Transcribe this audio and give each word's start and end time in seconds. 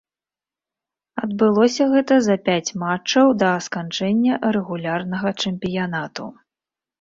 Адбылося 1.25 1.83
гэта 1.93 2.13
за 2.27 2.37
пяць 2.47 2.75
матчаў 2.85 3.27
да 3.43 3.51
сканчэння 3.67 4.33
рэгулярнага 4.59 5.29
чэмпіянату. 5.45 6.25